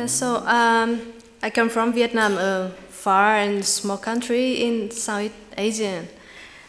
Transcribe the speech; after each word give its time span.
Yeah, 0.00 0.06
so 0.06 0.36
um, 0.46 1.12
I 1.42 1.50
come 1.50 1.68
from 1.68 1.92
Vietnam, 1.92 2.38
a 2.38 2.70
far 2.88 3.36
and 3.36 3.62
small 3.62 3.98
country 3.98 4.62
in 4.62 4.90
South 4.90 5.30
Asia. 5.58 6.06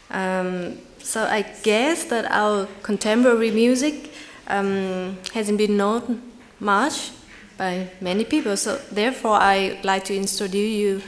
Um, 0.09 0.77
so 0.99 1.23
I 1.23 1.43
guess 1.63 2.03
that 2.09 2.29
our 2.29 2.67
contemporary 2.83 3.51
music 3.51 4.11
um, 4.47 5.17
hasn't 5.33 5.57
been 5.57 5.77
known 5.77 6.21
much 6.59 7.11
by 7.57 7.87
many 8.01 8.25
people. 8.25 8.57
So 8.57 8.81
therefore, 8.91 9.37
I 9.39 9.75
would 9.75 9.85
like 9.85 10.03
to 10.05 10.13
introduce 10.13 10.75
you 10.75 11.01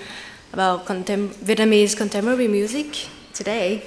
about 0.53 0.85
contem 0.85 1.27
Vietnamese 1.43 1.93
contemporary 1.93 2.47
music 2.47 3.09
today. 3.33 3.83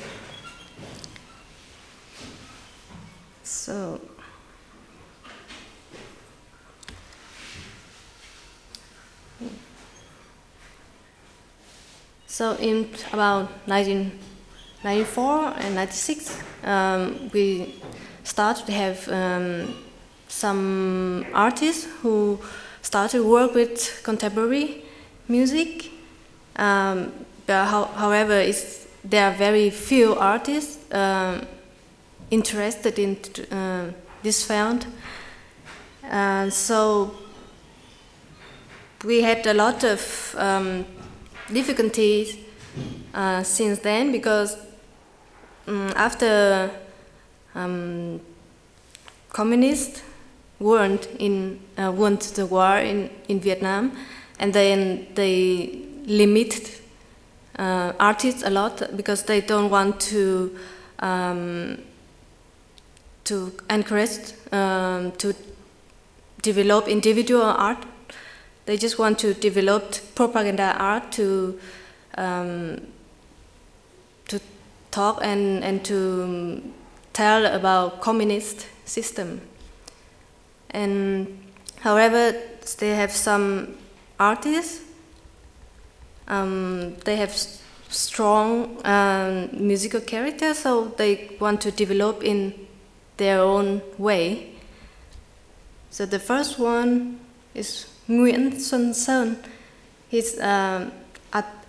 So. 3.42 3.98
So 12.36 12.52
in 12.56 12.90
about 13.14 13.48
1994 13.64 15.54
and 15.56 15.74
96, 15.74 16.42
um, 16.64 17.30
we 17.32 17.76
started 18.24 18.66
to 18.66 18.72
have 18.72 19.08
um, 19.08 19.74
some 20.28 21.24
artists 21.32 21.86
who 22.02 22.38
started 22.82 23.16
to 23.16 23.26
work 23.26 23.54
with 23.54 24.02
contemporary 24.02 24.84
music. 25.28 25.90
Um, 26.56 27.10
but 27.46 27.64
how, 27.68 27.84
however, 27.84 28.44
there 29.02 29.30
are 29.30 29.34
very 29.34 29.70
few 29.70 30.14
artists 30.16 30.92
um, 30.92 31.40
interested 32.30 32.98
in 32.98 33.16
uh, 33.50 33.92
this 34.22 34.44
field. 34.44 34.86
Uh, 36.04 36.50
so 36.50 37.14
we 39.06 39.22
had 39.22 39.46
a 39.46 39.54
lot 39.54 39.84
of 39.84 40.34
um, 40.36 40.84
difficulties 41.52 42.36
uh, 43.14 43.42
since 43.42 43.78
then 43.80 44.12
because 44.12 44.56
um, 45.66 45.92
after 45.96 46.70
um, 47.54 48.20
communists 49.30 50.02
won 50.58 50.98
in 51.18 51.60
uh, 51.76 51.92
won 51.92 52.16
the 52.34 52.46
war 52.46 52.78
in, 52.78 53.10
in 53.28 53.40
Vietnam, 53.40 53.92
and 54.38 54.52
then 54.52 55.06
they 55.14 55.82
limited 56.06 56.70
uh, 57.58 57.92
artists 57.98 58.42
a 58.42 58.50
lot 58.50 58.96
because 58.96 59.24
they 59.24 59.40
don't 59.40 59.70
want 59.70 60.00
to 60.00 60.56
um, 61.00 61.78
to 63.24 63.52
encourage 63.68 64.32
um, 64.52 65.12
to 65.12 65.34
develop 66.42 66.88
individual 66.88 67.42
art 67.42 67.84
they 68.66 68.76
just 68.76 68.98
want 68.98 69.18
to 69.20 69.32
develop 69.34 69.94
propaganda 70.14 70.76
art 70.78 71.12
to 71.12 71.58
um, 72.18 72.80
to 74.28 74.40
talk 74.90 75.20
and, 75.22 75.62
and 75.62 75.84
to 75.84 76.62
tell 77.12 77.46
about 77.46 78.00
communist 78.00 78.66
system. 78.84 79.40
And 80.70 81.38
however, 81.80 82.34
they 82.78 82.90
have 82.90 83.12
some 83.12 83.76
artists. 84.18 84.82
Um, 86.28 86.96
they 87.04 87.16
have 87.16 87.32
strong 87.88 88.84
um, 88.84 89.48
musical 89.52 90.00
character, 90.00 90.54
so 90.54 90.86
they 90.96 91.36
want 91.38 91.60
to 91.60 91.70
develop 91.70 92.24
in 92.24 92.66
their 93.16 93.40
own 93.40 93.80
way. 93.96 94.54
So 95.90 96.04
the 96.04 96.18
first 96.18 96.58
one 96.58 97.20
is 97.54 97.86
Nguyễn 98.08 98.50
Xuân 98.58 98.94
Sơn. 98.94 99.36
His 100.08 100.38
um, 100.40 100.92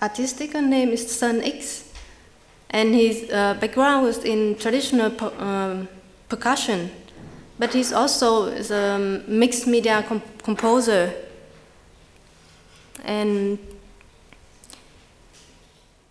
artistic 0.02 0.54
name 0.54 0.92
is 0.92 1.10
Sun 1.12 1.42
X, 1.42 1.92
and 2.70 2.94
his 2.94 3.30
uh, 3.32 3.56
background 3.60 4.06
was 4.06 4.24
in 4.24 4.56
traditional 4.56 5.12
um, 5.40 5.88
percussion, 6.30 6.92
but 7.58 7.74
he's 7.74 7.92
also 7.92 8.52
a 8.52 9.00
mixed 9.28 9.68
media 9.68 10.04
comp 10.08 10.24
composer. 10.44 11.14
And 13.04 13.58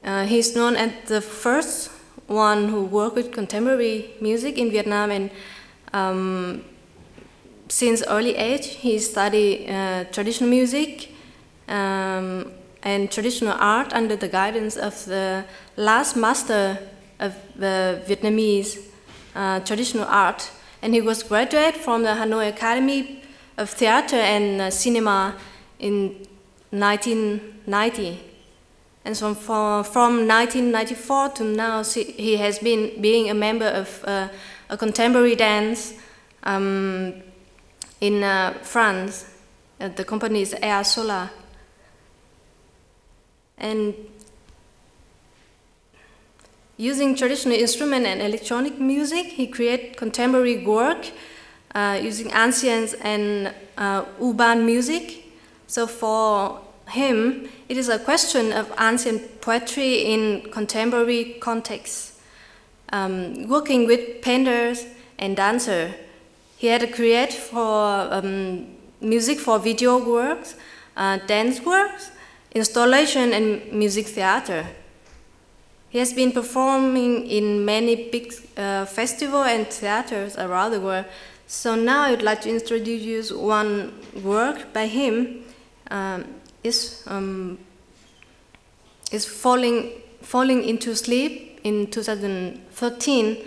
uh, 0.04 0.24
he's 0.24 0.56
known 0.56 0.76
as 0.76 0.90
the 1.06 1.20
first 1.20 1.90
one 2.26 2.68
who 2.68 2.84
worked 2.84 3.14
with 3.14 3.32
contemporary 3.32 4.10
music 4.20 4.58
in 4.58 4.70
Vietnam 4.70 5.10
and 5.10 5.30
um, 5.92 6.64
since 7.68 8.02
early 8.06 8.36
age, 8.36 8.66
he 8.66 8.98
studied 8.98 9.68
uh, 9.68 10.04
traditional 10.12 10.48
music 10.48 11.10
um, 11.68 12.52
and 12.82 13.10
traditional 13.10 13.56
art 13.58 13.92
under 13.92 14.16
the 14.16 14.28
guidance 14.28 14.76
of 14.76 15.04
the 15.06 15.44
last 15.76 16.16
master 16.16 16.78
of 17.18 17.34
the 17.56 18.02
Vietnamese 18.06 18.78
uh, 19.34 19.60
traditional 19.60 20.04
art. 20.04 20.50
And 20.82 20.94
he 20.94 21.00
was 21.00 21.22
graduate 21.22 21.76
from 21.76 22.02
the 22.02 22.10
Hanoi 22.10 22.48
Academy 22.48 23.22
of 23.56 23.70
Theater 23.70 24.16
and 24.16 24.60
uh, 24.60 24.70
Cinema 24.70 25.34
in 25.78 26.26
1990. 26.70 28.20
And 29.04 29.16
so 29.16 29.34
from, 29.34 29.84
from 29.84 30.28
1994 30.28 31.28
to 31.30 31.44
now, 31.44 31.82
he 31.84 32.36
has 32.36 32.58
been 32.58 33.00
being 33.00 33.30
a 33.30 33.34
member 33.34 33.66
of 33.66 34.04
uh, 34.04 34.28
a 34.68 34.76
contemporary 34.76 35.36
dance 35.36 35.94
um, 36.42 37.22
in 38.06 38.22
uh, 38.22 38.52
France, 38.62 39.26
uh, 39.80 39.88
the 39.88 40.04
company 40.04 40.42
is 40.42 40.54
Ea 40.62 40.84
Sola. 40.84 41.30
And 43.58 43.94
using 46.76 47.16
traditional 47.16 47.58
instrument 47.58 48.06
and 48.06 48.22
electronic 48.22 48.78
music, 48.78 49.26
he 49.26 49.48
created 49.48 49.96
contemporary 49.96 50.64
work 50.64 51.10
uh, 51.74 51.98
using 52.00 52.30
ancient 52.32 52.94
and 53.02 53.52
uh, 53.76 54.04
urban 54.22 54.64
music. 54.64 55.24
So 55.66 55.88
for 55.88 56.60
him, 56.88 57.48
it 57.68 57.76
is 57.76 57.88
a 57.88 57.98
question 57.98 58.52
of 58.52 58.72
ancient 58.78 59.40
poetry 59.40 60.04
in 60.12 60.52
contemporary 60.52 61.36
context. 61.40 62.12
Um, 62.92 63.48
working 63.48 63.84
with 63.88 64.22
painters 64.22 64.86
and 65.18 65.36
dancers 65.36 65.92
he 66.56 66.68
had 66.68 66.80
to 66.80 66.86
create 66.86 67.32
for 67.32 68.08
um, 68.10 68.66
music 69.00 69.38
for 69.38 69.58
video 69.58 69.98
works, 69.98 70.54
uh, 70.96 71.18
dance 71.26 71.60
works, 71.60 72.10
installation, 72.54 73.32
and 73.32 73.72
music 73.72 74.06
theater. 74.06 74.66
He 75.90 75.98
has 75.98 76.12
been 76.12 76.32
performing 76.32 77.26
in 77.26 77.64
many 77.64 78.10
big 78.10 78.34
uh, 78.56 78.86
festivals 78.86 79.46
and 79.46 79.66
theaters 79.66 80.36
around 80.36 80.72
the 80.72 80.80
world. 80.80 81.04
So 81.46 81.74
now 81.74 82.02
I 82.04 82.10
would 82.10 82.22
like 82.22 82.40
to 82.42 82.50
introduce 82.50 83.02
you 83.02 83.38
one 83.38 83.92
work 84.22 84.72
by 84.72 84.86
him. 84.86 85.44
Um, 85.90 86.24
is 86.64 87.04
um, 87.06 87.58
is 89.12 89.24
falling 89.24 89.92
falling 90.22 90.64
into 90.64 90.96
sleep 90.96 91.60
in 91.62 91.86
2013 91.86 93.44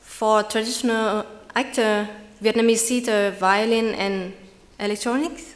for 0.00 0.42
traditional 0.42 1.26
actor 1.54 2.08
Vietnamese 2.42 2.82
theater, 2.88 3.30
violin, 3.38 3.94
and 3.94 4.32
electronics. 4.78 5.54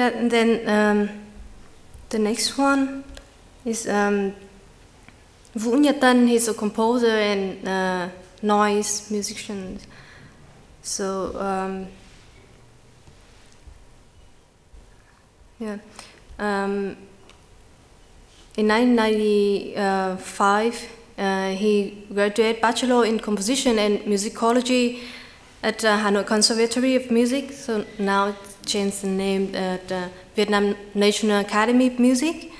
Yeah, 0.00 0.16
and 0.16 0.30
then 0.30 0.66
um, 0.66 1.10
the 2.08 2.18
next 2.18 2.56
one 2.56 3.04
is 3.66 3.86
um, 3.86 4.34
Vũ 5.54 5.76
Tân. 6.00 6.26
He's 6.26 6.48
a 6.48 6.54
composer 6.54 7.18
and 7.18 7.68
uh, 7.68 8.08
noise 8.40 9.10
musician. 9.10 9.78
So 10.80 11.38
um, 11.38 11.86
yeah, 15.58 15.76
um, 16.38 16.96
in 18.56 18.68
1995 18.68 20.88
uh, 21.18 21.50
he 21.50 22.06
graduated 22.10 22.62
bachelor 22.62 23.04
in 23.04 23.20
composition 23.20 23.78
and 23.78 24.00
musicology 24.06 25.00
at 25.62 25.84
uh, 25.84 25.98
Hanoi 25.98 26.24
Conservatory 26.24 26.96
of 26.96 27.10
Music. 27.10 27.52
So 27.52 27.84
now 27.98 28.34
changed 28.70 29.02
the 29.02 29.08
name 29.08 29.54
uh, 29.54 30.08
Vietnam 30.36 30.76
National 30.94 31.40
Academy 31.40 31.88
of 31.88 31.98
Music. 31.98 32.52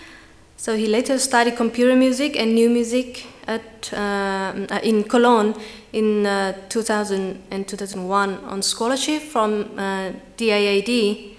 So 0.56 0.76
he 0.76 0.86
later 0.86 1.18
studied 1.18 1.56
computer 1.56 1.94
music 1.96 2.36
and 2.36 2.54
new 2.54 2.68
music 2.68 3.26
at 3.46 3.92
uh, 3.92 4.52
in 4.82 5.04
Cologne 5.04 5.54
in 5.92 6.26
uh, 6.26 6.52
2000 6.68 7.42
and 7.50 7.66
2001 7.66 8.44
on 8.44 8.62
scholarship 8.62 9.22
from 9.22 9.78
uh, 9.78 10.12
DAAD, 10.36 11.36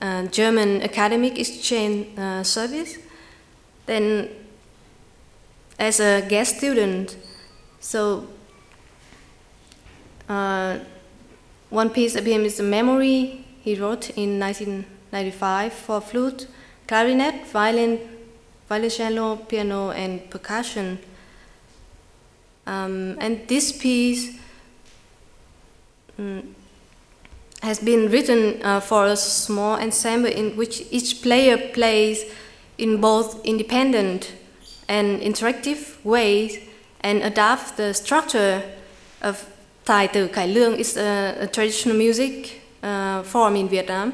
uh, 0.00 0.26
German 0.26 0.82
Academic 0.82 1.38
Exchange 1.38 2.18
uh, 2.18 2.42
Service. 2.42 2.98
Then, 3.86 4.28
as 5.78 6.00
a 6.00 6.22
guest 6.28 6.58
student, 6.58 7.16
so 7.80 8.26
uh, 10.28 10.78
one 11.70 11.90
piece 11.90 12.14
of 12.16 12.26
him 12.26 12.44
is 12.44 12.60
a 12.60 12.62
memory 12.62 13.44
he 13.62 13.74
wrote 13.74 14.10
in 14.10 14.38
1995 14.38 15.72
for 15.72 16.00
flute, 16.00 16.46
clarinet, 16.86 17.46
violin, 17.46 17.98
violoncello, 18.70 19.46
piano, 19.48 19.90
and 19.90 20.30
percussion. 20.30 20.98
Um, 22.66 23.16
and 23.20 23.46
this 23.48 23.72
piece 23.72 24.38
um, 26.18 26.54
has 27.62 27.78
been 27.78 28.10
written 28.10 28.62
uh, 28.62 28.80
for 28.80 29.06
a 29.06 29.16
small 29.16 29.78
ensemble 29.78 30.30
in 30.30 30.56
which 30.56 30.82
each 30.90 31.22
player 31.22 31.58
plays 31.72 32.24
in 32.78 33.00
both 33.00 33.44
independent 33.44 34.32
and 34.88 35.20
interactive 35.20 36.02
ways 36.04 36.58
and 37.00 37.22
adapt 37.22 37.76
the 37.76 37.92
structure 37.92 38.62
of 39.22 39.46
Tài 39.84 40.06
tử 40.06 40.28
Cải 40.28 40.46
Lương 40.48 40.76
is 40.76 40.96
a, 40.96 41.36
a 41.40 41.46
traditional 41.46 41.96
music 41.96 42.59
uh, 42.82 43.22
form 43.22 43.56
in 43.56 43.68
Vietnam. 43.68 44.12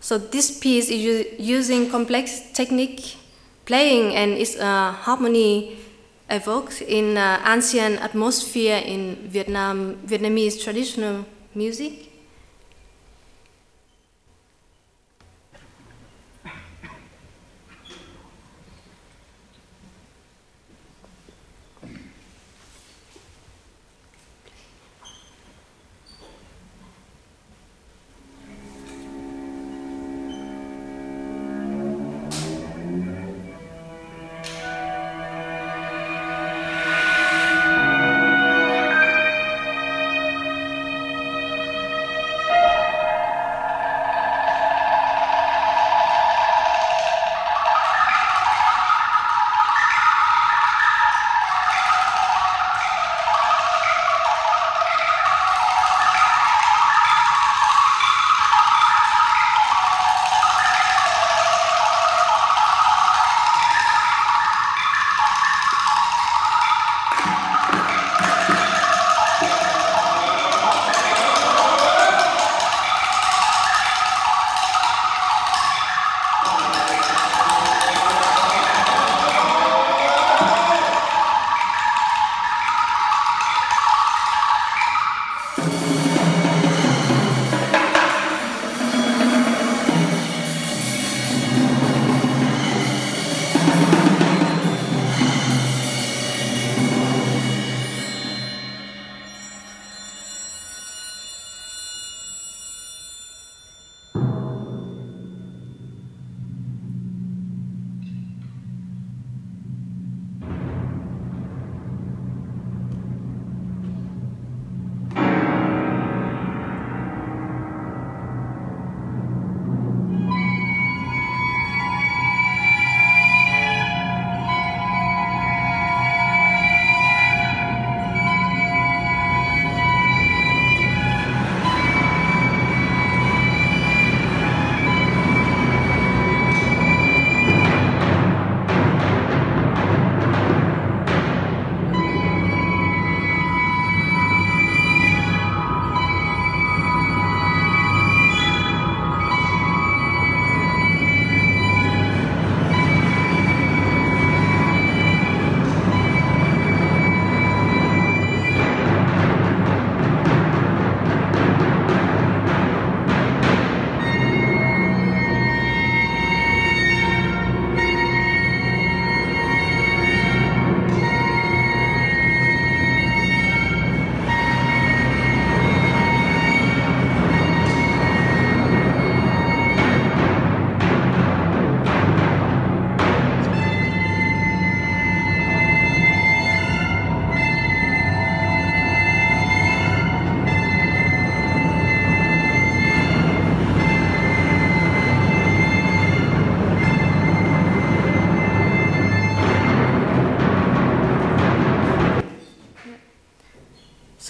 So 0.00 0.18
this 0.18 0.58
piece 0.58 0.90
is 0.90 1.26
using 1.38 1.90
complex 1.90 2.52
technique 2.52 3.16
playing 3.66 4.14
and 4.16 4.32
its 4.32 4.56
uh, 4.56 4.92
harmony 4.92 5.76
evoked 6.28 6.82
in 6.82 7.16
uh, 7.16 7.42
ancient 7.46 8.00
atmosphere 8.00 8.82
in 8.84 9.16
Vietnam 9.28 9.96
Vietnamese 10.06 10.62
traditional 10.62 11.24
music. 11.54 12.09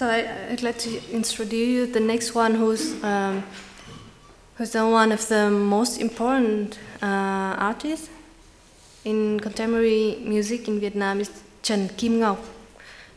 So 0.01 0.07
I, 0.07 0.49
would 0.49 0.63
like 0.63 0.79
to 0.79 1.11
introduce 1.11 1.53
you 1.53 1.85
the 1.85 1.99
next 1.99 2.33
one, 2.33 2.55
who's 2.55 3.03
um, 3.03 3.43
who's 4.55 4.73
one 4.73 5.11
of 5.11 5.27
the 5.27 5.51
most 5.51 5.99
important 6.01 6.79
uh, 7.03 7.69
artists 7.69 8.09
in 9.05 9.39
contemporary 9.39 10.17
music 10.25 10.67
in 10.67 10.79
Vietnam 10.79 11.19
is 11.21 11.29
Trần 11.61 11.95
Kim 11.97 12.13
Ngọc. 12.13 12.39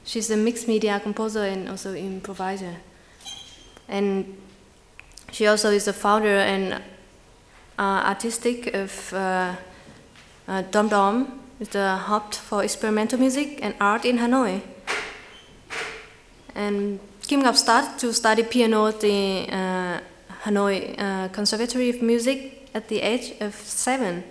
She's 0.04 0.30
a 0.30 0.36
mixed 0.36 0.68
media 0.68 1.00
composer 1.00 1.44
and 1.44 1.70
also 1.70 1.94
improviser. 1.94 2.76
And 3.88 4.36
she 5.32 5.46
also 5.46 5.70
is 5.70 5.86
the 5.86 5.94
founder 5.94 6.36
and 6.36 6.82
uh, 7.78 8.10
artistic 8.12 8.74
of 8.74 9.10
uh, 9.14 9.56
uh, 10.46 10.62
Dom 10.70 10.88
Dom, 10.88 11.40
the 11.60 11.96
hub 11.96 12.34
for 12.34 12.62
experimental 12.62 13.18
music 13.18 13.60
and 13.62 13.74
art 13.80 14.04
in 14.04 14.18
Hanoi. 14.18 14.73
And 16.54 17.00
Kim 17.26 17.42
Ngọc 17.42 17.56
started 17.56 17.98
to 17.98 18.12
study 18.12 18.42
piano 18.42 18.86
at 18.86 19.00
the 19.00 19.46
uh, 19.50 19.98
Hanoi 20.44 20.94
uh, 20.98 21.28
Conservatory 21.28 21.90
of 21.90 22.02
Music 22.02 22.68
at 22.74 22.88
the 22.88 23.00
age 23.00 23.34
of 23.40 23.54
seven. 23.54 24.24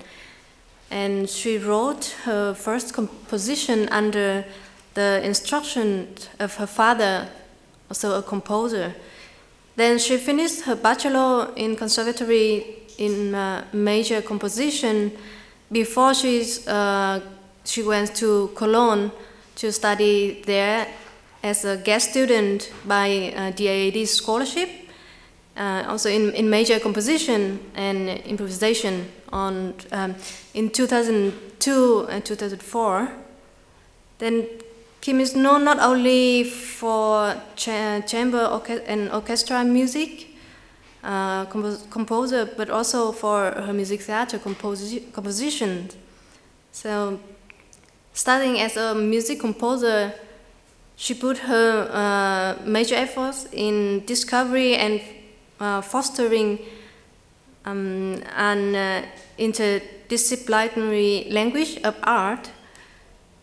And 0.89 1.29
she 1.29 1.57
wrote 1.57 2.15
her 2.23 2.53
first 2.53 2.93
composition 2.93 3.89
under 3.89 4.45
the 4.93 5.21
instruction 5.23 6.15
of 6.39 6.55
her 6.55 6.67
father, 6.67 7.27
also 7.89 8.17
a 8.17 8.21
composer. 8.21 8.93
Then 9.75 9.97
she 9.97 10.17
finished 10.17 10.61
her 10.61 10.75
bachelor 10.75 11.51
in 11.55 11.75
conservatory 11.75 12.83
in 12.99 13.33
uh, 13.33 13.65
major 13.73 14.21
composition 14.21 15.11
before 15.71 16.13
she's, 16.13 16.67
uh, 16.67 17.19
she 17.65 17.81
went 17.81 18.15
to 18.17 18.51
Cologne 18.55 19.11
to 19.55 19.71
study 19.71 20.43
there 20.45 20.87
as 21.43 21.65
a 21.65 21.77
guest 21.77 22.11
student 22.11 22.71
by 22.85 23.33
uh, 23.35 23.51
DAAD 23.51 24.07
scholarship, 24.07 24.69
uh, 25.57 25.83
also 25.87 26.09
in, 26.09 26.31
in 26.31 26.49
major 26.49 26.79
composition 26.79 27.59
and 27.75 28.09
improvisation 28.25 29.11
on 29.31 29.73
um, 29.91 30.15
in 30.53 30.69
2002 30.69 32.07
and 32.09 32.25
2004. 32.25 33.11
Then 34.19 34.47
Kim 35.01 35.19
is 35.19 35.35
known 35.35 35.65
not 35.65 35.79
only 35.79 36.45
for 36.45 37.35
cha 37.57 37.99
chamber 38.07 38.61
and 38.87 39.11
orchestra 39.11 39.63
music, 39.65 40.27
uh, 41.03 41.43
composer, 41.45 42.45
but 42.55 42.69
also 42.69 43.11
for 43.11 43.51
her 43.51 43.73
music 43.73 43.99
theater 43.99 44.39
composi 44.39 45.11
composition. 45.11 45.89
So, 46.71 47.19
starting 48.13 48.61
as 48.61 48.77
a 48.77 48.95
music 48.95 49.41
composer, 49.41 50.13
she 50.95 51.13
put 51.13 51.37
her 51.39 51.89
uh, 51.91 52.55
major 52.65 52.95
efforts 52.95 53.47
in 53.51 54.05
discovery 54.05 54.75
and 54.75 55.01
uh, 55.59 55.81
fostering 55.81 56.59
um, 57.65 58.21
an 58.35 58.75
uh, 58.75 59.05
interdisciplinary 59.37 61.31
language 61.31 61.77
of 61.83 61.95
art. 62.03 62.51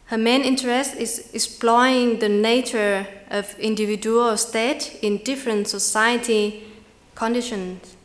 Her 0.06 0.18
main 0.18 0.42
interest 0.42 0.96
is 0.96 1.30
exploring 1.32 2.18
the 2.18 2.28
nature 2.28 3.06
of 3.30 3.58
individual 3.58 4.36
state 4.36 4.98
in 5.02 5.18
different 5.18 5.68
society 5.68 6.64
conditions. 7.14 7.96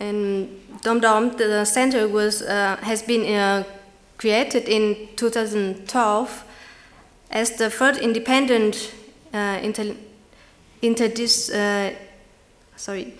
And 0.00 0.48
Dom 0.82 1.00
Dom, 1.00 1.36
the 1.36 1.64
center 1.64 2.08
was, 2.08 2.42
uh, 2.42 2.76
has 2.82 3.02
been 3.02 3.34
uh, 3.34 3.64
created 4.16 4.68
in 4.68 5.08
2012 5.16 6.44
as 7.30 7.52
the 7.52 7.70
first 7.70 8.00
independent 8.00 8.92
uh, 9.32 9.58
inter, 9.62 9.94
interdis, 10.82 11.50
uh, 11.52 11.94
sorry, 12.76 13.14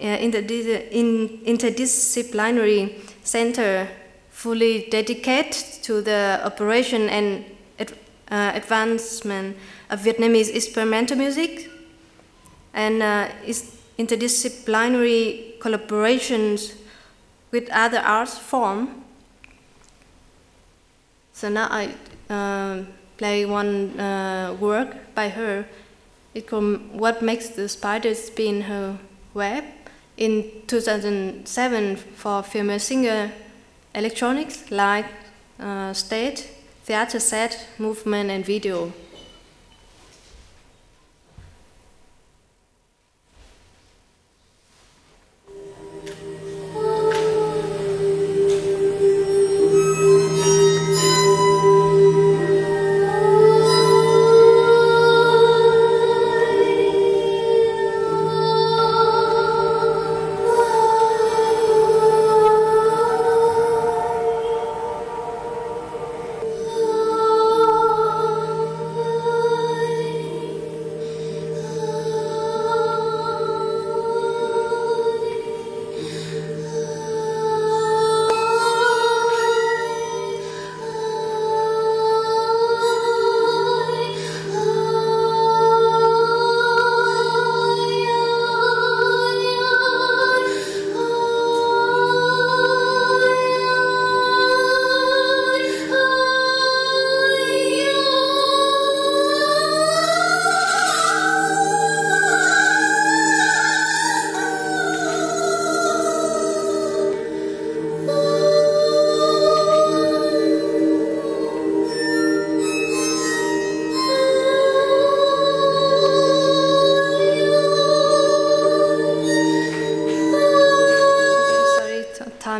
interdis, 0.00 0.90
in, 0.90 1.40
interdisciplinary 1.46 2.98
center 3.22 3.88
fully 4.30 4.88
dedicated 4.90 5.52
to 5.82 6.02
the 6.02 6.40
operation 6.44 7.08
and 7.08 7.44
uh, 8.30 8.52
advancement 8.54 9.56
of 9.90 10.00
Vietnamese 10.00 10.54
experimental 10.54 11.16
music 11.16 11.70
and 12.72 13.02
uh, 13.02 13.28
interdisciplinary 13.98 15.58
collaborations 15.58 16.74
with 17.52 17.70
other 17.70 17.98
arts 17.98 18.38
form. 18.38 19.04
So 21.32 21.48
now 21.48 21.68
I 21.70 21.94
uh, 22.28 22.82
play 23.24 23.46
one 23.46 23.98
uh, 23.98 24.54
work 24.60 25.14
by 25.14 25.30
her. 25.30 25.64
It 26.34 26.46
called 26.46 26.80
What 26.92 27.22
Makes 27.22 27.48
the 27.56 27.68
Spider 27.70 28.14
Spin 28.14 28.62
Her 28.62 28.98
Web 29.32 29.64
in 30.18 30.44
2007 30.66 31.96
for 31.96 32.42
female 32.42 32.78
singer 32.78 33.32
electronics 33.94 34.70
like 34.70 35.06
uh, 35.58 35.94
stage, 35.94 36.42
theater 36.84 37.18
set, 37.18 37.66
movement 37.78 38.30
and 38.30 38.44
video. 38.44 38.92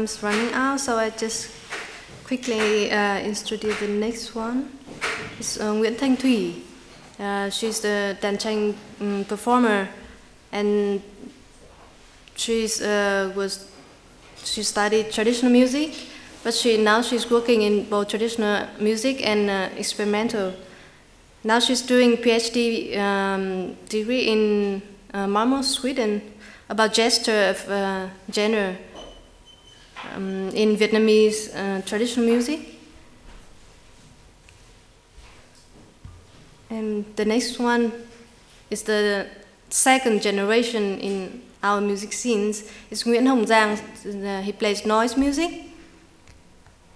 Time's 0.05 0.23
running 0.23 0.53
out, 0.53 0.79
so 0.81 0.99
I 0.99 1.09
just 1.11 1.51
quickly 2.25 2.91
uh, 2.91 3.21
introduce 3.21 3.81
the 3.81 3.89
next 3.89 4.35
one. 4.35 4.69
It's 5.39 5.59
uh, 5.59 5.73
Nguyễn 5.73 5.97
Thanh 5.97 6.17
Thủy. 6.17 6.61
Uh, 7.19 7.49
she's 7.49 7.81
the 7.81 8.17
tranh 8.39 8.75
um, 9.01 9.25
performer, 9.25 9.89
and 10.53 11.01
she's 12.37 12.83
uh, 12.83 13.33
was 13.35 13.67
she 14.45 14.63
studied 14.63 15.11
traditional 15.11 15.51
music, 15.51 15.95
but 16.43 16.53
she 16.53 16.77
now 16.77 17.01
she's 17.01 17.31
working 17.31 17.63
in 17.63 17.89
both 17.89 18.09
traditional 18.09 18.67
music 18.79 19.27
and 19.27 19.49
uh, 19.49 19.69
experimental. 19.79 20.53
Now 21.45 21.61
she's 21.61 21.81
doing 21.81 22.19
PhD 22.19 22.99
um, 22.99 23.75
degree 23.89 24.29
in 24.29 24.83
uh, 25.15 25.27
Malmö, 25.27 25.65
Sweden, 25.65 26.21
about 26.69 26.93
gesture 26.93 27.51
of 27.51 27.71
uh, 27.71 28.09
genre 28.31 28.77
um, 30.15 30.51
in 30.55 30.77
Vietnamese 30.77 31.51
uh, 31.55 31.83
traditional 31.83 32.27
music. 32.27 32.61
And 36.71 37.05
the 37.17 37.25
next 37.25 37.59
one 37.59 37.93
is 38.71 38.83
the 38.83 39.27
second 39.71 40.23
generation 40.23 40.99
in 40.99 41.43
our 41.63 41.81
music 41.81 42.13
scenes. 42.13 42.65
It's 42.91 43.05
Nguyễn 43.05 43.27
Hồng 43.27 43.47
Giang. 43.47 43.79
Uh, 44.05 44.43
he 44.43 44.53
plays 44.53 44.85
noise 44.85 45.17
music. 45.17 45.51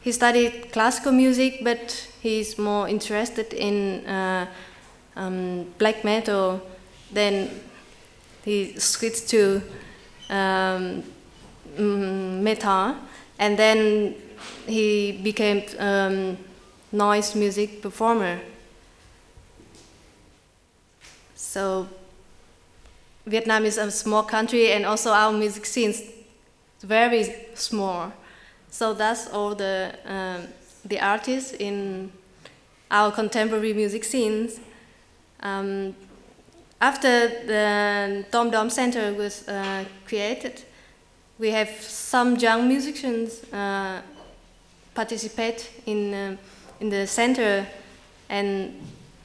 He 0.00 0.12
studied 0.12 0.72
classical 0.72 1.12
music, 1.12 1.64
but 1.64 2.08
he's 2.20 2.58
more 2.58 2.88
interested 2.88 3.52
in 3.52 4.06
uh, 4.06 4.46
um, 5.16 5.66
black 5.78 6.04
metal. 6.04 6.60
Then 7.12 7.50
he 8.44 8.78
switched 8.78 9.28
to 9.28 9.62
um, 10.30 11.02
mm, 11.78 12.42
metal, 12.42 12.96
and 13.38 13.56
then 13.58 14.14
he 14.66 15.12
became 15.22 15.62
um, 15.78 16.36
noise 16.92 17.34
music 17.34 17.80
performer. 17.80 18.40
So 21.34 21.88
Vietnam 23.26 23.64
is 23.64 23.78
a 23.78 23.90
small 23.90 24.22
country, 24.22 24.72
and 24.72 24.84
also 24.84 25.12
our 25.12 25.32
music 25.32 25.66
scene 25.66 25.90
is 25.90 26.02
very 26.82 27.34
small. 27.54 28.12
So 28.70 28.94
that's 28.94 29.28
all 29.28 29.54
the 29.54 29.94
um, 30.06 30.48
the 30.84 31.00
artists 31.00 31.52
in 31.52 32.10
our 32.90 33.12
contemporary 33.12 33.74
music 33.74 34.04
scenes. 34.04 34.60
Um, 35.40 35.94
after 36.80 37.28
the 37.46 38.24
Tom 38.30 38.50
Dom 38.50 38.70
Center 38.70 39.12
was 39.12 39.46
uh, 39.48 39.84
created, 40.06 40.62
we 41.38 41.50
have 41.50 41.70
some 41.80 42.36
young 42.36 42.68
musicians 42.68 43.44
uh, 43.52 44.00
participate 44.94 45.70
in 45.86 46.14
uh, 46.14 46.36
in 46.80 46.90
the 46.90 47.06
center, 47.06 47.66
and 48.28 48.74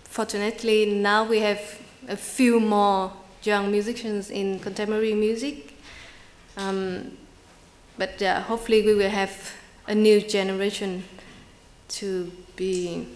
fortunately 0.04 0.86
now 0.86 1.23
we 1.23 1.39
have 1.39 1.60
a 2.08 2.15
few 2.15 2.60
more 2.60 3.12
young 3.43 3.71
musicians 3.71 4.30
in 4.30 4.60
contemporary 4.60 5.13
music. 5.13 5.73
Um, 6.58 7.17
but 7.97 8.21
uh, 8.21 8.41
hopefully 8.41 8.82
we 8.82 8.95
will 8.95 9.10
have 9.10 9.54
a 9.88 9.95
new 9.95 10.21
generation 10.21 11.04
to 11.89 12.32
be 12.56 13.08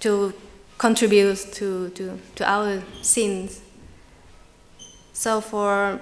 to 0.00 0.32
contribute 0.78 1.38
to, 1.52 1.88
to, 1.90 2.18
to 2.34 2.48
our 2.48 2.82
scenes. 3.02 3.62
So 5.12 5.40
for 5.40 6.00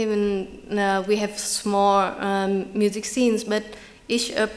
even 0.00 0.78
uh, 0.78 1.04
we 1.06 1.16
have 1.16 1.38
small 1.38 2.00
um, 2.18 2.70
music 2.72 3.04
scenes, 3.04 3.44
but 3.44 3.62
each 4.08 4.30
of 4.32 4.50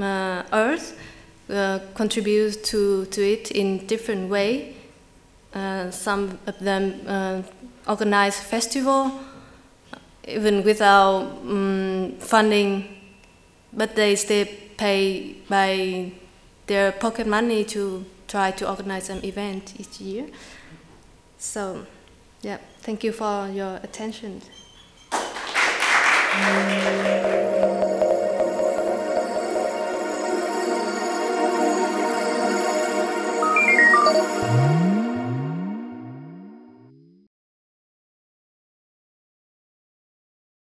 uh, 0.00 0.42
Earth 0.52 0.98
uh, 1.50 1.78
contributes 1.94 2.56
to, 2.70 3.06
to 3.06 3.22
it 3.22 3.50
in 3.50 3.86
different 3.86 4.28
way. 4.28 4.74
Uh, 5.54 5.90
some 5.90 6.38
of 6.46 6.58
them 6.58 7.00
uh, 7.06 7.42
organize 7.88 8.38
festival, 8.38 9.10
even 10.28 10.62
without 10.64 11.22
um, 11.22 12.14
funding, 12.18 12.84
but 13.72 13.94
they 13.94 14.16
still 14.16 14.46
pay 14.76 15.34
by 15.48 16.12
their 16.66 16.92
pocket 16.92 17.26
money 17.26 17.64
to 17.64 18.04
try 18.28 18.50
to 18.50 18.68
organize 18.68 19.08
an 19.08 19.24
event 19.24 19.74
each 19.78 20.00
year. 20.00 20.26
So, 21.38 21.86
yeah, 22.42 22.58
thank 22.80 23.04
you 23.04 23.12
for 23.12 23.48
your 23.48 23.76
attention. 23.82 24.42
Thank 26.38 27.34
you. 27.34 27.45